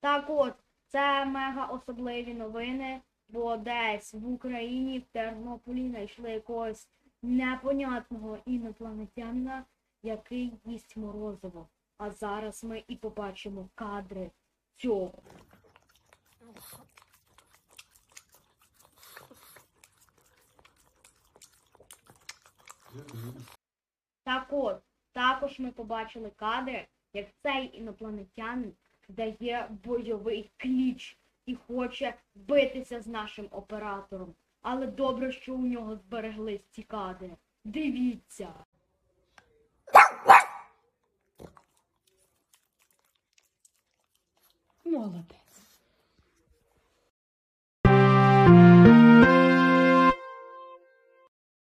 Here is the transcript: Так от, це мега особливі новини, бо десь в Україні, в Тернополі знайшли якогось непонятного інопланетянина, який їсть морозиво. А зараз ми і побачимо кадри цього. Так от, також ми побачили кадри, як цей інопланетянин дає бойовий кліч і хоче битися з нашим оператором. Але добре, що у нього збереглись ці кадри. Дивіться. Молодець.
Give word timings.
Так 0.00 0.24
от, 0.28 0.54
це 0.86 1.24
мега 1.24 1.66
особливі 1.66 2.34
новини, 2.34 3.00
бо 3.28 3.56
десь 3.56 4.14
в 4.14 4.32
Україні, 4.32 4.98
в 4.98 5.04
Тернополі 5.04 5.88
знайшли 5.88 6.30
якогось 6.30 6.88
непонятного 7.22 8.38
інопланетянина, 8.46 9.64
який 10.02 10.52
їсть 10.64 10.96
морозиво. 10.96 11.68
А 11.98 12.10
зараз 12.10 12.64
ми 12.64 12.84
і 12.88 12.96
побачимо 12.96 13.68
кадри 13.74 14.30
цього. 14.76 15.12
Так 24.24 24.46
от, 24.50 24.82
також 25.12 25.58
ми 25.58 25.70
побачили 25.70 26.30
кадри, 26.30 26.86
як 27.12 27.26
цей 27.42 27.78
інопланетянин 27.78 28.72
дає 29.08 29.68
бойовий 29.84 30.50
кліч 30.56 31.18
і 31.46 31.54
хоче 31.54 32.14
битися 32.34 33.00
з 33.00 33.06
нашим 33.06 33.48
оператором. 33.50 34.34
Але 34.62 34.86
добре, 34.86 35.32
що 35.32 35.54
у 35.54 35.66
нього 35.66 35.96
збереглись 35.96 36.66
ці 36.70 36.82
кадри. 36.82 37.30
Дивіться. 37.64 38.48
Молодець. 44.84 45.45